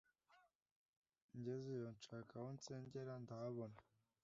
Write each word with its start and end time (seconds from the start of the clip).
ngezeyo 1.37 1.89
nshaka 1.97 2.33
aho 2.41 2.49
nsengera 2.57 3.13
ndahabona 3.23 3.77